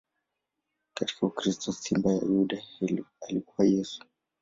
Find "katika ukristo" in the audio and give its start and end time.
0.93-1.71